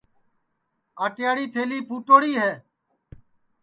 [1.03, 2.51] آٹیاڑی تھیلی پھٹوڑی ہے